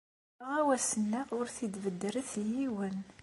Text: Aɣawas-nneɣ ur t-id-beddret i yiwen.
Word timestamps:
Aɣawas-nneɣ 0.43 1.27
ur 1.39 1.45
t-id-beddret 1.55 2.31
i 2.41 2.43
yiwen. 2.51 2.97